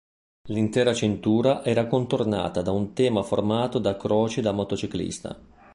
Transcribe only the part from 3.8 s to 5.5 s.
croci da motociclista.